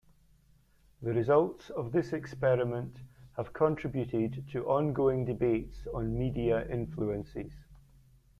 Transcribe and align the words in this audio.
The 1.03 1.13
results 1.13 1.69
of 1.69 1.91
this 1.91 2.11
experiment 2.11 2.97
have 3.37 3.53
contributed 3.53 4.49
to 4.49 4.65
ongoing 4.67 5.25
debates 5.25 5.85
on 5.93 6.17
media 6.17 6.65
influences. 6.67 7.53